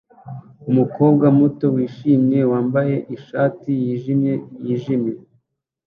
[0.69, 4.33] Umukobwa muto wishimye wambaye ishati yijimye
[4.65, 5.13] yijimye